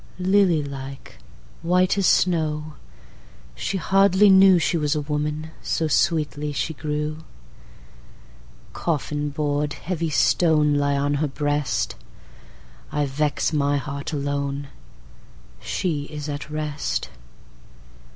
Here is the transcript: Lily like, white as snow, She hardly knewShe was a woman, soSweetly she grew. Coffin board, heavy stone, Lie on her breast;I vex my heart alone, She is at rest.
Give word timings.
Lily 0.17 0.63
like, 0.63 1.19
white 1.61 1.95
as 1.95 2.07
snow, 2.07 2.73
She 3.53 3.77
hardly 3.77 4.31
knewShe 4.31 4.79
was 4.79 4.95
a 4.95 5.01
woman, 5.01 5.51
soSweetly 5.61 6.55
she 6.55 6.73
grew. 6.73 7.17
Coffin 8.73 9.29
board, 9.29 9.73
heavy 9.73 10.09
stone, 10.09 10.73
Lie 10.73 10.97
on 10.97 11.13
her 11.21 11.27
breast;I 11.27 13.05
vex 13.05 13.53
my 13.53 13.77
heart 13.77 14.11
alone, 14.11 14.69
She 15.59 16.05
is 16.05 16.27
at 16.27 16.49
rest. 16.49 17.09